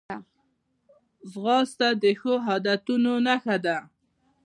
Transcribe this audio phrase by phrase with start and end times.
[1.31, 3.77] ځغاسته د ښو عادتونو نښه ده